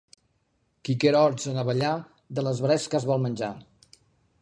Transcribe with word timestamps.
Qui 0.87 0.95
quer 1.03 1.11
horts 1.19 1.45
en 1.53 1.61
abellar, 1.65 1.93
de 2.39 2.47
les 2.49 2.65
bresques 2.67 3.09
vol 3.13 3.25
menjar. 3.27 3.55